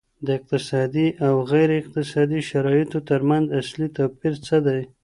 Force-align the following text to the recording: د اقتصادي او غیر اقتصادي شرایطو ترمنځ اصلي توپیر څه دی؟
د 0.25 0.27
اقتصادي 0.37 1.07
او 1.27 1.33
غیر 1.51 1.69
اقتصادي 1.81 2.39
شرایطو 2.49 2.99
ترمنځ 3.09 3.45
اصلي 3.59 3.87
توپیر 3.97 4.33
څه 4.47 4.55
دی؟ 4.65 4.79